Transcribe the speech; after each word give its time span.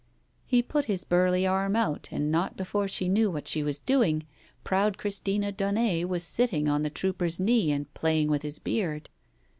He 0.47 0.63
put 0.63 0.85
his 0.85 1.03
burly 1.03 1.45
arm 1.45 1.75
out, 1.75 2.09
and, 2.11 2.31
not 2.31 2.57
before 2.57 2.87
she 2.87 3.07
knew 3.07 3.29
what 3.29 3.47
she 3.47 3.61
was 3.61 3.77
doing, 3.77 4.25
proud 4.63 4.97
Christina 4.97 5.51
Daunet 5.51 6.07
was 6.09 6.23
sitting 6.23 6.67
on 6.67 6.83
a 6.83 6.89
trooper's 6.89 7.39
knee 7.39 7.71
and 7.71 7.93
playing 7.93 8.27
with 8.29 8.41
his 8.41 8.57
beard. 8.57 9.11